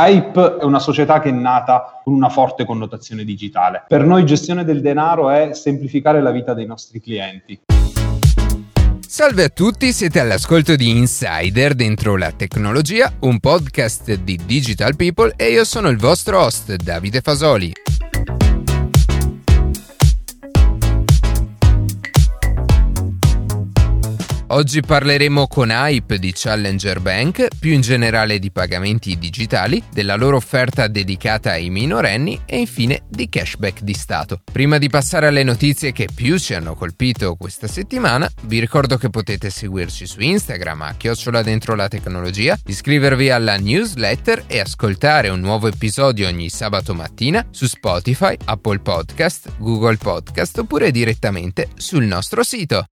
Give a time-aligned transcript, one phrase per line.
[0.00, 3.82] Hype è una società che è nata con una forte connotazione digitale.
[3.88, 7.58] Per noi gestione del denaro è semplificare la vita dei nostri clienti.
[9.00, 15.32] Salve a tutti, siete all'ascolto di Insider dentro la tecnologia, un podcast di Digital People
[15.34, 17.72] e io sono il vostro host Davide Fasoli.
[24.50, 30.36] Oggi parleremo con Hype di Challenger Bank, più in generale di pagamenti digitali, della loro
[30.36, 34.40] offerta dedicata ai minorenni e infine di cashback di Stato.
[34.50, 39.10] Prima di passare alle notizie che più ci hanno colpito questa settimana, vi ricordo che
[39.10, 45.40] potete seguirci su Instagram a chiocciola dentro la tecnologia, iscrivervi alla newsletter e ascoltare un
[45.40, 52.42] nuovo episodio ogni sabato mattina su Spotify, Apple Podcast, Google Podcast oppure direttamente sul nostro
[52.42, 52.86] sito.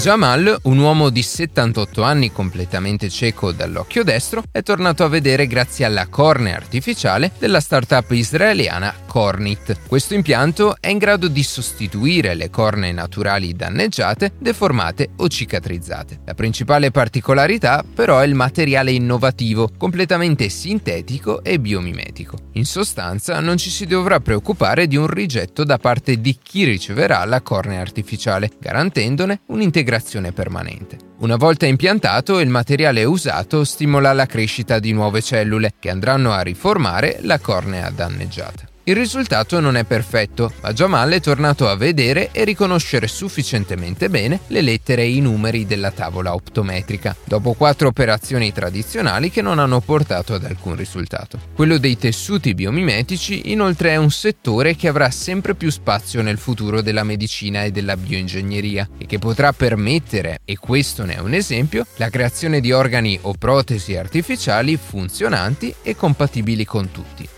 [0.00, 5.84] Jamal, un uomo di 78 anni completamente cieco dall'occhio destro, è tornato a vedere grazie
[5.84, 9.76] alla cornea artificiale della startup israeliana Cornit.
[9.86, 16.20] Questo impianto è in grado di sostituire le cornee naturali danneggiate, deformate o cicatrizzate.
[16.24, 22.38] La principale particolarità però è il materiale innovativo, completamente sintetico e biomimetico.
[22.52, 27.22] In sostanza non ci si dovrà preoccupare di un rigetto da parte di chi riceverà
[27.26, 30.98] la cornea artificiale, garantendone un'integrazione integrazione permanente.
[31.18, 36.40] Una volta impiantato, il materiale usato stimola la crescita di nuove cellule che andranno a
[36.42, 38.69] riformare la cornea danneggiata.
[38.84, 44.40] Il risultato non è perfetto, ma Jamal è tornato a vedere e riconoscere sufficientemente bene
[44.46, 49.80] le lettere e i numeri della tavola optometrica, dopo quattro operazioni tradizionali che non hanno
[49.80, 51.38] portato ad alcun risultato.
[51.54, 56.80] Quello dei tessuti biomimetici inoltre è un settore che avrà sempre più spazio nel futuro
[56.80, 61.86] della medicina e della bioingegneria e che potrà permettere, e questo ne è un esempio,
[61.96, 67.28] la creazione di organi o protesi artificiali funzionanti e compatibili con tutti.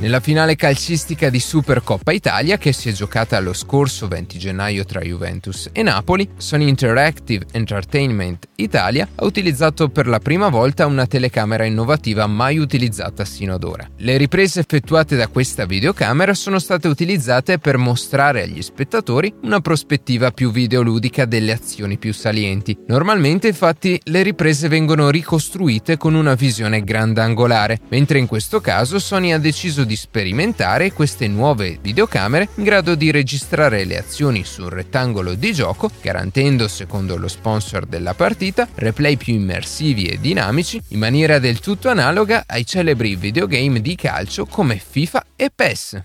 [0.00, 5.00] Nella finale calcistica di Supercoppa Italia, che si è giocata lo scorso 20 gennaio tra
[5.00, 11.64] Juventus e Napoli, Sony Interactive Entertainment Italia ha utilizzato per la prima volta una telecamera
[11.64, 13.88] innovativa mai utilizzata sino ad ora.
[13.96, 20.30] Le riprese effettuate da questa videocamera sono state utilizzate per mostrare agli spettatori una prospettiva
[20.30, 22.78] più videoludica delle azioni più salienti.
[22.86, 29.32] Normalmente, infatti, le riprese vengono ricostruite con una visione grandangolare, mentre in questo caso Sony
[29.32, 34.68] ha deciso di sperimentare queste nuove videocamere in grado di registrare le azioni su un
[34.68, 40.98] rettangolo di gioco, garantendo, secondo lo sponsor della partita, replay più immersivi e dinamici in
[40.98, 46.02] maniera del tutto analoga ai celebri videogame di calcio come FIFA e PES.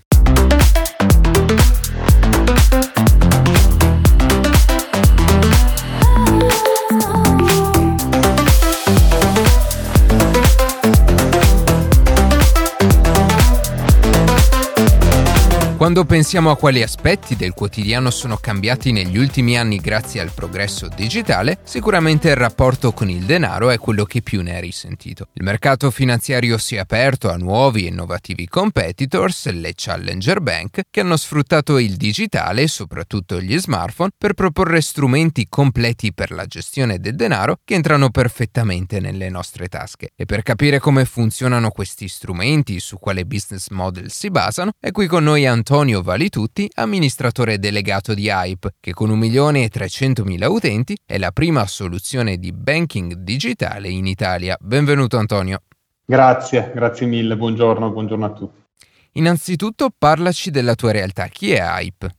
[15.76, 20.88] Quando pensiamo a quali aspetti del quotidiano sono cambiati negli ultimi anni grazie al progresso
[20.88, 25.28] digitale, sicuramente il rapporto con il denaro è quello che più ne è risentito.
[25.32, 31.00] Il mercato finanziario si è aperto a nuovi e innovativi competitors, le Challenger Bank, che
[31.00, 37.16] hanno sfruttato il digitale soprattutto gli smartphone per proporre strumenti completi per la gestione del
[37.16, 40.12] denaro che entrano perfettamente nelle nostre tasche.
[40.14, 45.08] E per capire come funzionano questi strumenti, su quale business model si basano, è qui
[45.08, 51.30] con noi Antonio Antonio Valitutti, amministratore delegato di Hype, che con 1.300.000 utenti è la
[51.30, 54.58] prima soluzione di banking digitale in Italia.
[54.60, 55.62] Benvenuto Antonio.
[56.04, 58.60] Grazie, grazie mille, buongiorno, buongiorno a tutti.
[59.12, 62.14] Innanzitutto parlaci della tua realtà, chi è Hype?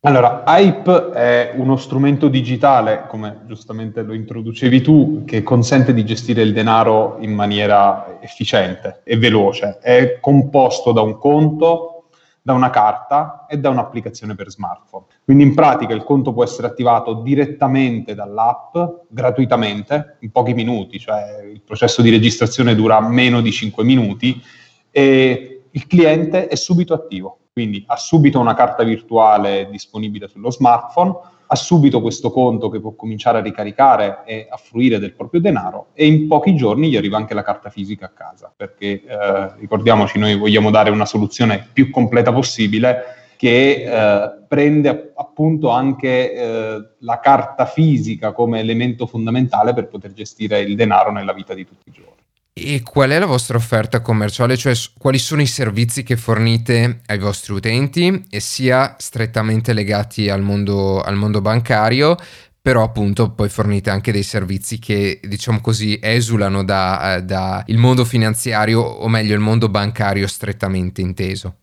[0.00, 6.42] Allora, Hype è uno strumento digitale, come giustamente lo introducevi tu, che consente di gestire
[6.42, 9.78] il denaro in maniera efficiente e veloce.
[9.80, 11.94] È composto da un conto,
[12.42, 15.04] da una carta e da un'applicazione per smartphone.
[15.24, 18.76] Quindi in pratica il conto può essere attivato direttamente dall'app,
[19.08, 24.42] gratuitamente, in pochi minuti, cioè il processo di registrazione dura meno di 5 minuti
[24.90, 31.14] e il cliente è subito attivo, quindi ha subito una carta virtuale disponibile sullo smartphone,
[31.52, 35.88] ha subito questo conto che può cominciare a ricaricare e a fruire del proprio denaro
[35.94, 40.16] e in pochi giorni gli arriva anche la carta fisica a casa, perché eh, ricordiamoci,
[40.20, 47.18] noi vogliamo dare una soluzione più completa possibile che eh, prende appunto anche eh, la
[47.18, 51.92] carta fisica come elemento fondamentale per poter gestire il denaro nella vita di tutti i
[51.92, 52.22] giorni.
[52.52, 57.18] E qual è la vostra offerta commerciale, cioè quali sono i servizi che fornite ai
[57.18, 62.16] vostri utenti e sia strettamente legati al mondo, al mondo bancario,
[62.60, 68.04] però appunto poi fornite anche dei servizi che diciamo così esulano dal eh, da mondo
[68.04, 71.54] finanziario o meglio il mondo bancario strettamente inteso.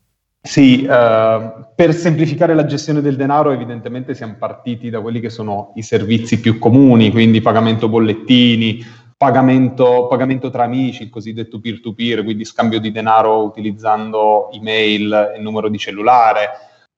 [0.41, 5.73] Sì, eh, per semplificare la gestione del denaro evidentemente siamo partiti da quelli che sono
[5.75, 8.83] i servizi più comuni, quindi pagamento bollettini,
[9.17, 15.69] pagamento, pagamento tra amici, il cosiddetto peer-to-peer, quindi scambio di denaro utilizzando email e numero
[15.69, 16.49] di cellulare,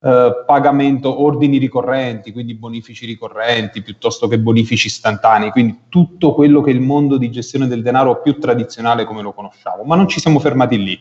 [0.01, 6.71] eh, pagamento ordini ricorrenti, quindi bonifici ricorrenti piuttosto che bonifici istantanei, quindi tutto quello che
[6.71, 9.83] è il mondo di gestione del denaro più tradizionale come lo conosciamo.
[9.83, 10.99] Ma non ci siamo fermati lì.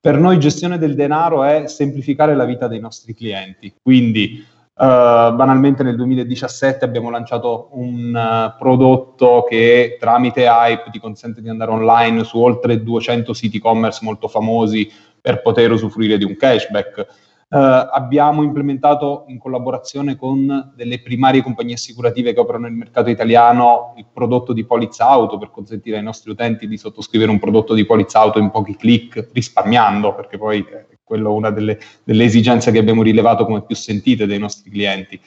[0.00, 4.44] Per noi gestione del denaro è semplificare la vita dei nostri clienti, quindi
[4.80, 11.50] Uh, banalmente nel 2017 abbiamo lanciato un uh, prodotto che tramite Hype ti consente di
[11.50, 14.90] andare online su oltre 200 siti e-commerce molto famosi
[15.20, 17.06] per poter usufruire di un cashback.
[17.50, 17.56] Uh,
[17.92, 24.06] abbiamo implementato in collaborazione con delle primarie compagnie assicurative che operano nel mercato italiano il
[24.10, 28.20] prodotto di polizza auto per consentire ai nostri utenti di sottoscrivere un prodotto di polizza
[28.20, 33.02] auto in pochi clic risparmiando, perché poi è quello una delle, delle esigenze che abbiamo
[33.02, 35.20] rilevato come più sentite dai nostri clienti.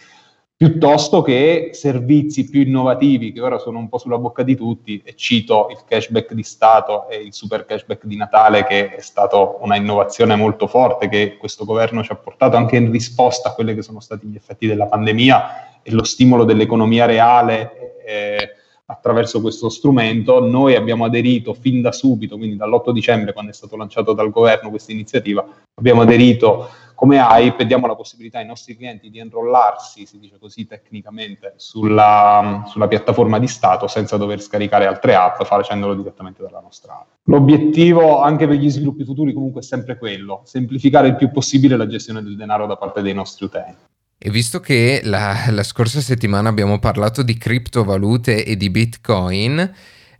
[0.56, 5.13] Piuttosto che servizi più innovativi che ora sono un po' sulla bocca di tutti e
[5.15, 9.75] cito il cashback di Stato e il super cashback di Natale che è stata una
[9.75, 13.81] innovazione molto forte che questo governo ci ha portato anche in risposta a quelli che
[13.81, 18.50] sono stati gli effetti della pandemia e lo stimolo dell'economia reale eh,
[18.94, 20.40] attraverso questo strumento.
[20.40, 24.69] Noi abbiamo aderito fin da subito, quindi dall'8 dicembre quando è stato lanciato dal governo
[24.69, 25.45] questa iniziativa,
[25.75, 30.38] abbiamo aderito come Hype e diamo la possibilità ai nostri clienti di enrollarsi, si dice
[30.40, 36.62] così tecnicamente, sulla, sulla, piattaforma di Stato senza dover scaricare altre app, facendolo direttamente dalla
[36.62, 37.07] nostra app.
[37.24, 41.88] L'obiettivo anche per gli sviluppi futuri comunque è sempre quello, semplificare il più possibile la
[41.88, 43.92] gestione del denaro da parte dei nostri utenti.
[44.25, 49.71] E visto che la, la scorsa settimana abbiamo parlato di criptovalute e di Bitcoin,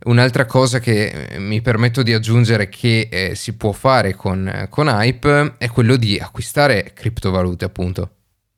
[0.04, 4.88] Un'altra cosa che eh, mi permetto di aggiungere che eh, si può fare con, con
[4.88, 8.08] Hype è quello di acquistare criptovalute, appunto.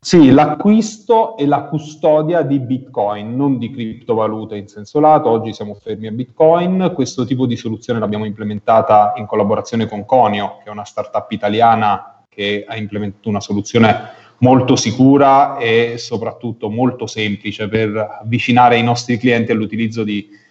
[0.01, 5.29] Sì, l'acquisto e la custodia di Bitcoin, non di criptovalute in senso lato.
[5.29, 6.91] Oggi siamo fermi a Bitcoin.
[6.93, 12.25] Questo tipo di soluzione l'abbiamo implementata in collaborazione con Conio, che è una startup italiana
[12.29, 19.19] che ha implementato una soluzione molto sicura e soprattutto molto semplice per avvicinare i nostri
[19.19, 20.45] clienti all'utilizzo di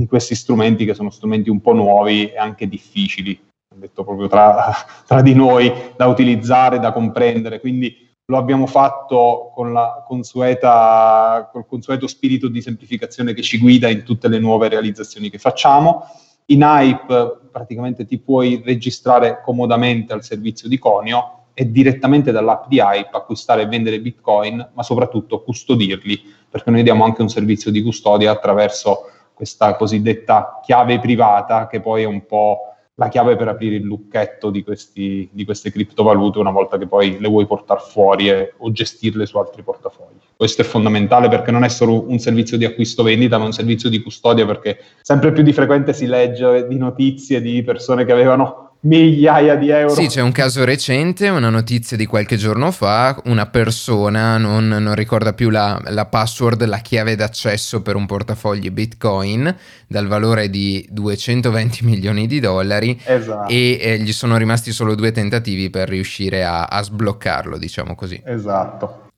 [0.00, 3.38] di questi strumenti che sono strumenti un po' nuovi e anche difficili,
[3.74, 4.72] detto proprio tra,
[5.06, 7.60] tra di noi, da utilizzare, da comprendere.
[7.60, 13.90] Quindi lo abbiamo fatto con la consueta, col consueto spirito di semplificazione che ci guida
[13.90, 16.04] in tutte le nuove realizzazioni che facciamo.
[16.46, 22.78] In Hype praticamente ti puoi registrare comodamente al servizio di Conio e direttamente dall'app di
[22.78, 27.82] Hype acquistare e vendere Bitcoin, ma soprattutto custodirli, perché noi diamo anche un servizio di
[27.82, 32.60] custodia attraverso questa cosiddetta chiave privata che poi è un po'
[32.94, 37.18] la chiave per aprire il lucchetto di, questi, di queste criptovalute una volta che poi
[37.20, 40.16] le vuoi portare fuori e, o gestirle su altri portafogli.
[40.34, 44.00] Questo è fondamentale perché non è solo un servizio di acquisto-vendita, ma un servizio di
[44.00, 49.56] custodia perché sempre più di frequente si legge di notizie di persone che avevano migliaia
[49.56, 49.94] di euro.
[49.94, 54.94] Sì, c'è un caso recente, una notizia di qualche giorno fa, una persona non, non
[54.94, 59.54] ricorda più la, la, password, la chiave d'accesso per un portafoglio Bitcoin
[59.86, 63.50] dal valore di 220 milioni di dollari esatto.
[63.50, 68.20] e eh, gli sono rimasti solo due tentativi per riuscire a, a sbloccarlo, diciamo così.
[68.24, 69.08] Esatto.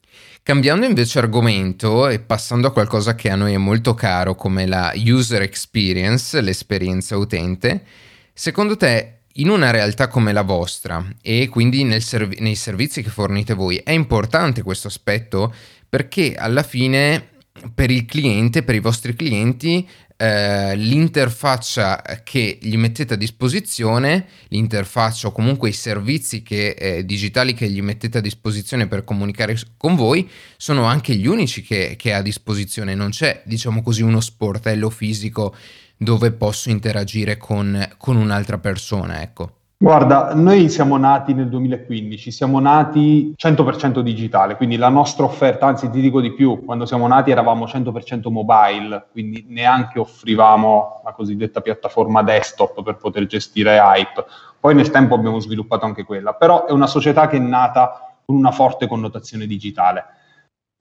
[0.44, 4.92] Cambiando invece argomento e passando a qualcosa che a noi è molto caro come la
[4.96, 7.84] user experience, l'esperienza utente,
[8.32, 13.54] secondo te in una realtà come la vostra e quindi serv- nei servizi che fornite
[13.54, 15.54] voi è importante questo aspetto
[15.88, 17.28] perché alla fine
[17.74, 19.86] per il cliente, per i vostri clienti,
[20.16, 27.54] eh, l'interfaccia che gli mettete a disposizione, l'interfaccia o comunque i servizi che, eh, digitali
[27.54, 32.12] che gli mettete a disposizione per comunicare con voi, sono anche gli unici che, che
[32.12, 32.94] ha a disposizione.
[32.94, 35.54] Non c'è, diciamo così, uno sportello fisico
[36.02, 39.50] dove posso interagire con, con un'altra persona, ecco?
[39.82, 45.90] Guarda, noi siamo nati nel 2015, siamo nati 100% digitale, quindi la nostra offerta, anzi
[45.90, 51.60] ti dico di più, quando siamo nati eravamo 100% mobile, quindi neanche offrivamo la cosiddetta
[51.60, 54.24] piattaforma desktop per poter gestire Hype.
[54.60, 58.36] Poi nel tempo abbiamo sviluppato anche quella, però è una società che è nata con
[58.36, 60.04] una forte connotazione digitale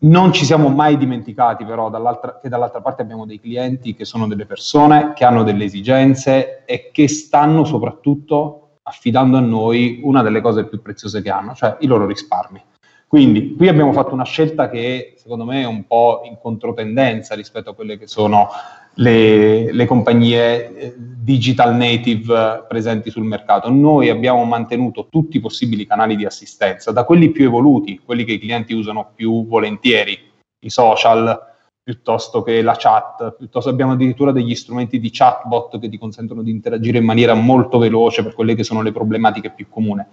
[0.04, 4.28] Non ci siamo mai dimenticati però dall'altra, che dall'altra parte abbiamo dei clienti che sono
[4.28, 10.42] delle persone, che hanno delle esigenze e che stanno soprattutto affidando a noi una delle
[10.42, 12.60] cose più preziose che hanno, cioè i loro risparmi.
[13.12, 17.72] Quindi qui abbiamo fatto una scelta che secondo me è un po' in controtendenza rispetto
[17.72, 18.48] a quelle che sono
[18.94, 23.70] le, le compagnie eh, digital native presenti sul mercato.
[23.70, 28.32] Noi abbiamo mantenuto tutti i possibili canali di assistenza, da quelli più evoluti, quelli che
[28.32, 30.18] i clienti usano più volentieri,
[30.60, 31.51] i social,
[31.84, 36.52] piuttosto che la chat, piuttosto abbiamo addirittura degli strumenti di chatbot che ti consentono di
[36.52, 40.04] interagire in maniera molto veloce per quelle che sono le problematiche più comuni.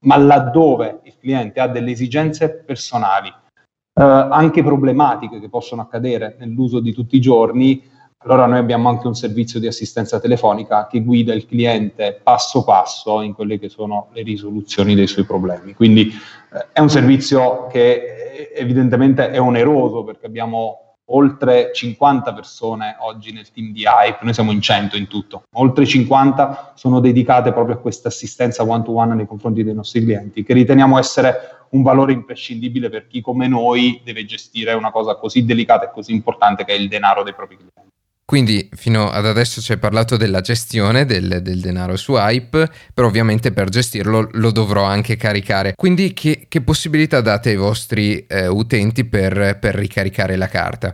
[0.00, 6.80] Ma laddove il cliente ha delle esigenze personali, eh, anche problematiche che possono accadere nell'uso
[6.80, 11.34] di tutti i giorni, allora noi abbiamo anche un servizio di assistenza telefonica che guida
[11.34, 15.74] il cliente passo passo in quelle che sono le risoluzioni dei suoi problemi.
[15.74, 23.32] Quindi eh, è un servizio che evidentemente è oneroso perché abbiamo oltre 50 persone oggi
[23.32, 27.76] nel team di Hype, noi siamo in 100 in tutto, oltre 50 sono dedicate proprio
[27.76, 32.88] a questa assistenza one-to-one nei confronti dei nostri clienti, che riteniamo essere un valore imprescindibile
[32.88, 36.76] per chi come noi deve gestire una cosa così delicata e così importante che è
[36.76, 37.94] il denaro dei propri clienti.
[38.26, 43.06] Quindi fino ad adesso ci hai parlato della gestione del, del, denaro su Hype, però
[43.06, 45.74] ovviamente per gestirlo lo dovrò anche caricare.
[45.76, 50.90] Quindi che, che possibilità date ai vostri eh, utenti per, per ricaricare la carta?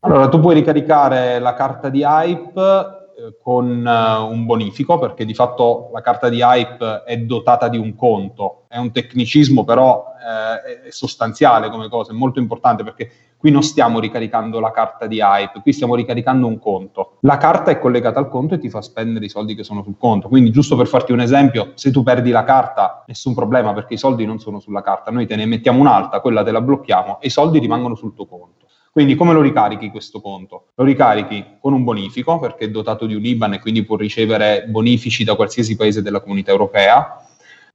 [0.00, 5.34] Allora, tu puoi ricaricare la carta di Hype eh, con uh, un bonifico, perché di
[5.34, 8.64] fatto la carta di Hype è dotata di un conto.
[8.68, 13.10] È un tecnicismo, però uh, è sostanziale come cosa, è molto importante perché
[13.44, 17.18] qui non stiamo ricaricando la carta di Hype, qui stiamo ricaricando un conto.
[17.20, 19.96] La carta è collegata al conto e ti fa spendere i soldi che sono sul
[19.98, 20.28] conto.
[20.28, 23.98] Quindi, giusto per farti un esempio, se tu perdi la carta, nessun problema perché i
[23.98, 27.26] soldi non sono sulla carta, noi te ne mettiamo un'altra, quella te la blocchiamo e
[27.26, 28.63] i soldi rimangono sul tuo conto.
[28.94, 30.66] Quindi come lo ricarichi questo conto?
[30.76, 34.66] Lo ricarichi con un bonifico perché è dotato di un IBAN e quindi può ricevere
[34.68, 37.26] bonifici da qualsiasi paese della comunità europea.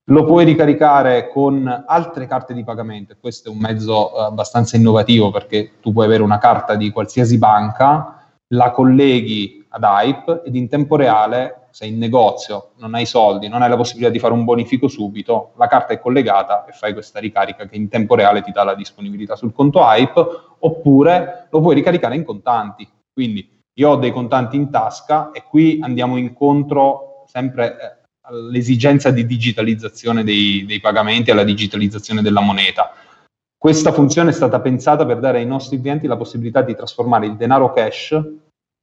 [0.06, 5.30] Lo puoi ricaricare con altre carte di pagamento, questo è un mezzo eh, abbastanza innovativo
[5.30, 10.70] perché tu puoi avere una carta di qualsiasi banca, la colleghi ad Hype ed in
[10.70, 14.44] tempo reale sei in negozio, non hai soldi, non hai la possibilità di fare un
[14.44, 18.52] bonifico subito, la carta è collegata e fai questa ricarica che in tempo reale ti
[18.52, 20.26] dà la disponibilità sul conto Hype,
[20.60, 22.88] oppure lo puoi ricaricare in contanti.
[23.14, 29.26] Quindi io ho dei contanti in tasca e qui andiamo incontro sempre eh, all'esigenza di
[29.26, 32.92] digitalizzazione dei, dei pagamenti, alla digitalizzazione della moneta.
[33.58, 37.36] Questa funzione è stata pensata per dare ai nostri clienti la possibilità di trasformare il
[37.36, 38.18] denaro cash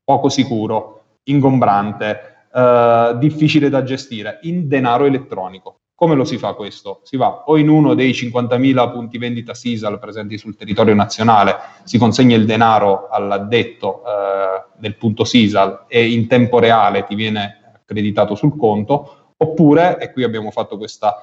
[0.04, 5.80] poco sicuro, ingombrante, eh, difficile da gestire in denaro elettronico.
[5.94, 7.00] Come lo si fa questo?
[7.04, 11.98] Si va o in uno dei 50.000 punti vendita SISAL presenti sul territorio nazionale, si
[11.98, 18.34] consegna il denaro all'addetto eh, del punto SISAL e in tempo reale ti viene accreditato
[18.34, 21.14] sul conto, oppure, e qui abbiamo fatto questa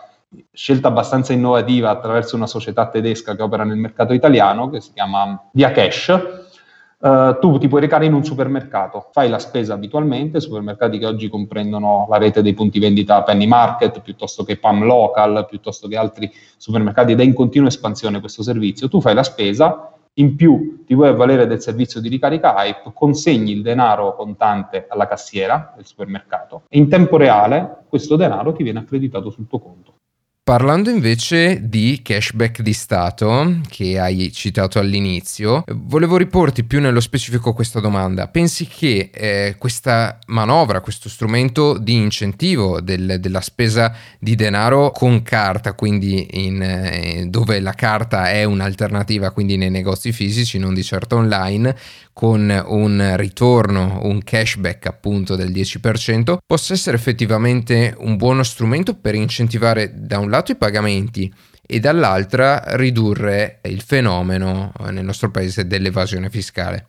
[0.51, 5.49] scelta abbastanza innovativa attraverso una società tedesca che opera nel mercato italiano, che si chiama
[5.51, 6.42] Via Cash,
[7.03, 11.27] Uh, tu ti puoi recare in un supermercato, fai la spesa abitualmente, supermercati che oggi
[11.27, 16.31] comprendono la rete dei punti vendita Penny Market, piuttosto che PAM Local, piuttosto che altri
[16.55, 18.87] supermercati ed è in continua espansione questo servizio.
[18.87, 23.51] Tu fai la spesa, in più ti vuoi avvalere del servizio di ricarica Hype, consegni
[23.51, 28.79] il denaro contante alla cassiera del supermercato e in tempo reale questo denaro ti viene
[28.79, 29.92] accreditato sul tuo conto.
[30.45, 37.53] Parlando invece di cashback di Stato, che hai citato all'inizio, volevo riporti più nello specifico
[37.53, 38.27] questa domanda.
[38.27, 45.21] Pensi che eh, questa manovra, questo strumento di incentivo del, della spesa di denaro con
[45.21, 50.83] carta, quindi in, eh, dove la carta è un'alternativa, quindi nei negozi fisici, non di
[50.83, 51.73] certo online,
[52.13, 59.15] con un ritorno, un cashback appunto del 10%, possa essere effettivamente un buono strumento per
[59.15, 61.33] incentivare da un lato i pagamenti
[61.65, 66.87] e dall'altra ridurre il fenomeno eh, nel nostro paese dell'evasione fiscale.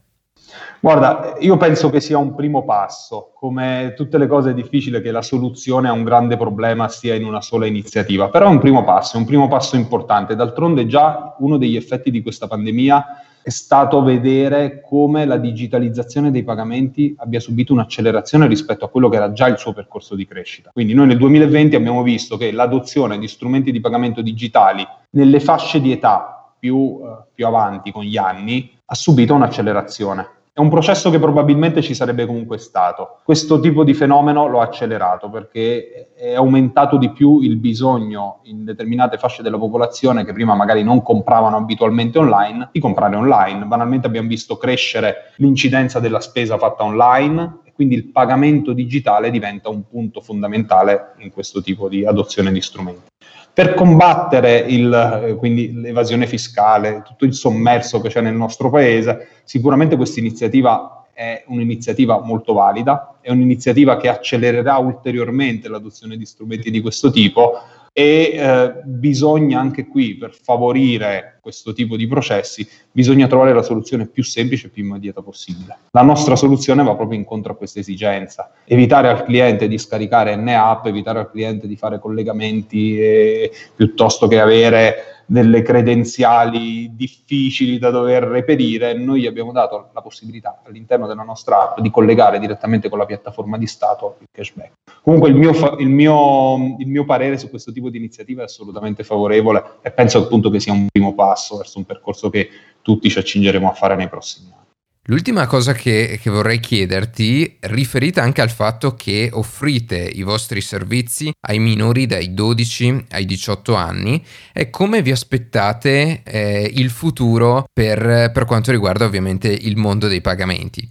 [0.80, 3.32] Guarda, io penso che sia un primo passo.
[3.34, 7.24] Come tutte le cose è difficile che la soluzione a un grande problema sia in
[7.24, 10.36] una sola iniziativa, però è un primo passo, è un primo passo importante.
[10.36, 13.04] D'altronde già uno degli effetti di questa pandemia
[13.44, 19.16] è stato vedere come la digitalizzazione dei pagamenti abbia subito un'accelerazione rispetto a quello che
[19.16, 20.70] era già il suo percorso di crescita.
[20.72, 25.82] Quindi noi nel 2020 abbiamo visto che l'adozione di strumenti di pagamento digitali nelle fasce
[25.82, 30.26] di età più, eh, più avanti con gli anni ha subito un'accelerazione.
[30.56, 33.18] È un processo che probabilmente ci sarebbe comunque stato.
[33.24, 38.64] Questo tipo di fenomeno lo ha accelerato perché è aumentato di più il bisogno in
[38.64, 43.64] determinate fasce della popolazione che prima magari non compravano abitualmente online, di comprare online.
[43.64, 49.70] Banalmente abbiamo visto crescere l'incidenza della spesa fatta online e quindi il pagamento digitale diventa
[49.70, 53.13] un punto fondamentale in questo tipo di adozione di strumenti.
[53.54, 59.28] Per combattere il, eh, quindi l'evasione fiscale, tutto il sommerso che c'è nel nostro paese,
[59.44, 66.68] sicuramente questa iniziativa è un'iniziativa molto valida, è un'iniziativa che accelererà ulteriormente l'adozione di strumenti
[66.72, 67.60] di questo tipo
[67.96, 74.08] e eh, bisogna anche qui, per favorire questo tipo di processi, bisogna trovare la soluzione
[74.08, 75.78] più semplice e più immediata possibile.
[75.92, 80.86] La nostra soluzione va proprio incontro a questa esigenza, evitare al cliente di scaricare NAP,
[80.86, 88.24] evitare al cliente di fare collegamenti eh, piuttosto che avere delle credenziali difficili da dover
[88.24, 93.06] reperire, noi abbiamo dato la possibilità all'interno della nostra app di collegare direttamente con la
[93.06, 94.72] piattaforma di Stato il cashback.
[95.02, 98.44] Comunque il mio, fa- il mio, il mio parere su questo tipo di iniziativa è
[98.44, 102.48] assolutamente favorevole e penso appunto che sia un primo passo verso un percorso che
[102.82, 104.63] tutti ci accingeremo a fare nei prossimi anni.
[105.08, 111.30] L'ultima cosa che, che, vorrei chiederti, riferita anche al fatto che offrite i vostri servizi
[111.46, 118.30] ai minori dai 12 ai 18 anni, è come vi aspettate eh, il futuro per,
[118.32, 120.90] per quanto riguarda ovviamente il mondo dei pagamenti.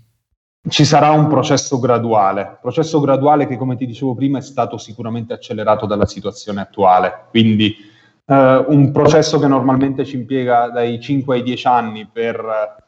[0.70, 5.34] Ci sarà un processo graduale, processo graduale che come ti dicevo prima è stato sicuramente
[5.34, 7.76] accelerato dalla situazione attuale, quindi
[8.28, 12.82] eh, un processo che normalmente ci impiega dai 5 ai 10 anni per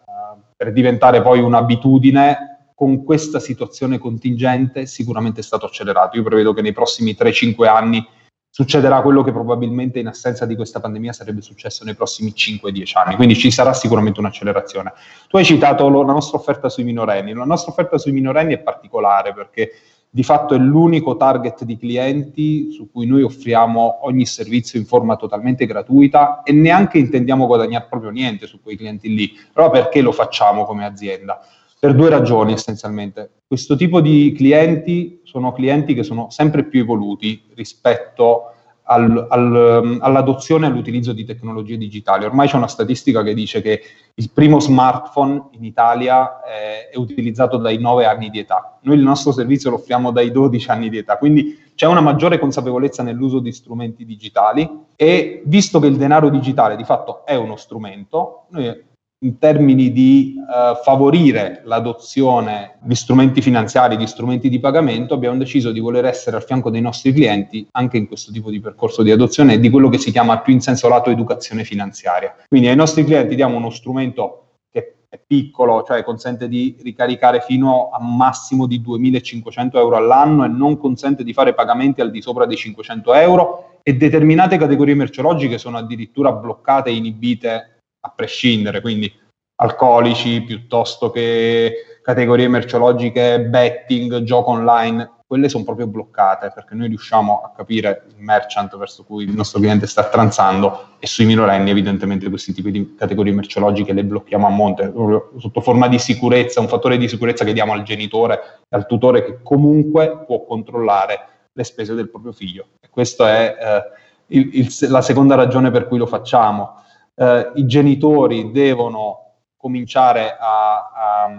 [0.56, 6.18] per diventare poi un'abitudine, con questa situazione contingente sicuramente è stato accelerato.
[6.18, 8.06] Io prevedo che nei prossimi 3-5 anni
[8.50, 13.16] succederà quello che probabilmente in assenza di questa pandemia sarebbe successo nei prossimi 5-10 anni,
[13.16, 14.94] quindi ci sarà sicuramente un'accelerazione.
[15.28, 19.34] Tu hai citato la nostra offerta sui minorenni, la nostra offerta sui minorenni è particolare
[19.34, 19.72] perché
[20.16, 25.18] di fatto è l'unico target di clienti su cui noi offriamo ogni servizio in forma
[25.18, 29.38] totalmente gratuita e neanche intendiamo guadagnare proprio niente su quei clienti lì.
[29.52, 31.46] Però perché lo facciamo come azienda?
[31.78, 33.42] Per due ragioni essenzialmente.
[33.46, 38.55] Questo tipo di clienti sono clienti che sono sempre più evoluti rispetto
[38.86, 42.26] al, al, um, all'adozione e all'utilizzo di tecnologie digitali.
[42.26, 43.82] Ormai c'è una statistica che dice che
[44.14, 48.78] il primo smartphone in Italia è, è utilizzato dai 9 anni di età.
[48.82, 52.40] Noi il nostro servizio lo offriamo dai 12 anni di età, quindi c'è una maggiore
[52.40, 57.56] consapevolezza nell'uso di strumenti digitali e visto che il denaro digitale di fatto è uno
[57.58, 58.94] strumento, noi
[59.26, 65.72] in termini di eh, favorire l'adozione di strumenti finanziari, di strumenti di pagamento, abbiamo deciso
[65.72, 69.12] di voler essere al fianco dei nostri clienti anche in questo tipo di percorso di
[69.12, 72.36] adozione e di quello che si chiama più in senso lato educazione finanziaria.
[72.48, 77.90] Quindi ai nostri clienti diamo uno strumento che è piccolo, cioè consente di ricaricare fino
[77.92, 82.46] a massimo di 2.500 euro all'anno e non consente di fare pagamenti al di sopra
[82.46, 87.75] dei 500 euro e determinate categorie merceologiche sono addirittura bloccate e inibite
[88.06, 89.12] a prescindere, quindi
[89.56, 97.42] alcolici piuttosto che categorie merceologiche, betting, gioco online, quelle sono proprio bloccate perché noi riusciamo
[97.42, 102.30] a capire il merchant verso cui il nostro cliente sta transando e sui minorenni evidentemente
[102.30, 104.94] questi tipi di categorie merceologiche le blocchiamo a monte
[105.40, 109.26] sotto forma di sicurezza, un fattore di sicurezza che diamo al genitore e al tutore
[109.26, 111.20] che comunque può controllare
[111.52, 112.68] le spese del proprio figlio.
[112.80, 116.84] E questa è eh, il, il, la seconda ragione per cui lo facciamo
[117.16, 119.22] eh, i genitori devono
[119.58, 121.30] cominciare a, a,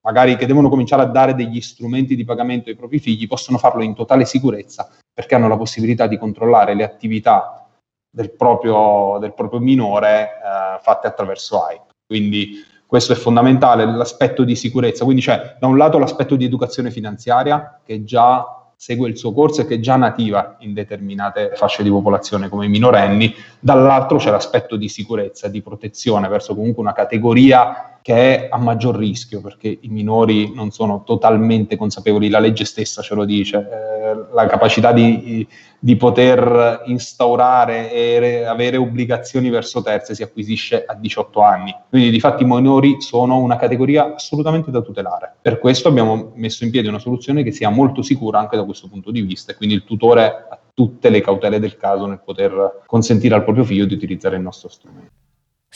[0.00, 3.82] magari che devono cominciare a dare degli strumenti di pagamento ai propri figli, possono farlo
[3.82, 7.66] in totale sicurezza perché hanno la possibilità di controllare le attività
[8.08, 11.82] del proprio, del proprio minore eh, fatte attraverso AIP.
[12.06, 15.04] Quindi questo è fondamentale, l'aspetto di sicurezza.
[15.04, 19.62] Quindi c'è da un lato l'aspetto di educazione finanziaria che già segue il suo corso
[19.62, 24.30] e che è già nativa in determinate fasce di popolazione come i minorenni, dall'altro c'è
[24.30, 29.78] l'aspetto di sicurezza, di protezione verso comunque una categoria che è a maggior rischio perché
[29.80, 34.92] i minori non sono totalmente consapevoli, la legge stessa ce lo dice, eh, la capacità
[34.92, 35.44] di,
[35.76, 41.74] di, poter instaurare e avere obbligazioni verso terze si acquisisce a 18 anni.
[41.88, 45.38] Quindi di fatto i minori sono una categoria assolutamente da tutelare.
[45.42, 48.86] Per questo abbiamo messo in piedi una soluzione che sia molto sicura anche da questo
[48.86, 52.82] punto di vista e quindi il tutore ha tutte le cautele del caso nel poter
[52.86, 55.25] consentire al proprio figlio di utilizzare il nostro strumento.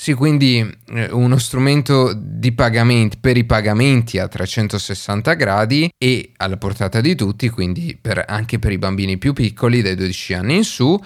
[0.02, 6.56] Sì, quindi eh, uno strumento di pagamenti per i pagamenti a 360 gradi e alla
[6.56, 10.64] portata di tutti, quindi per, anche per i bambini più piccoli dai 12 anni in
[10.64, 10.98] su.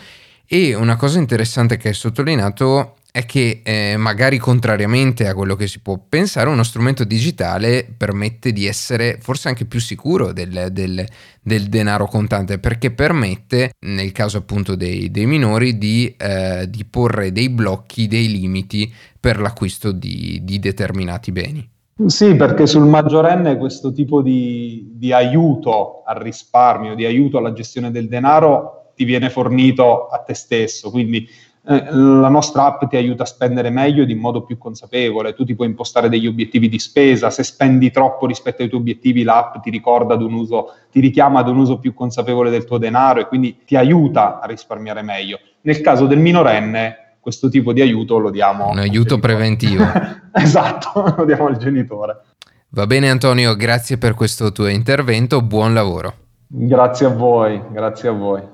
[0.46, 5.68] E una cosa interessante che hai sottolineato è che eh, magari contrariamente a quello che
[5.68, 11.06] si può pensare, uno strumento digitale permette di essere forse anche più sicuro del, del,
[11.40, 17.30] del denaro contante perché permette, nel caso appunto dei, dei minori, di, eh, di, porre
[17.30, 21.70] dei blocchi, dei limiti per l'acquisto di, di determinati beni.
[22.06, 27.92] Sì, perché sul maggiorenne questo tipo di, di, aiuto al risparmio, di aiuto alla gestione
[27.92, 31.28] del denaro ti viene fornito a te stesso, quindi
[31.66, 35.44] eh, la nostra app ti aiuta a spendere meglio ed in modo più consapevole, tu
[35.44, 39.60] ti puoi impostare degli obiettivi di spesa, se spendi troppo rispetto ai tuoi obiettivi l'app
[39.62, 43.20] ti ricorda ad un uso, ti richiama ad un uso più consapevole del tuo denaro
[43.20, 45.38] e quindi ti aiuta a risparmiare meglio.
[45.62, 48.68] Nel caso del minorenne questo tipo di aiuto lo diamo.
[48.68, 49.84] Un aiuto preventivo.
[50.32, 52.20] esatto, lo diamo al genitore.
[52.68, 56.12] Va bene Antonio, grazie per questo tuo intervento, buon lavoro.
[56.46, 58.53] Grazie a voi, grazie a voi.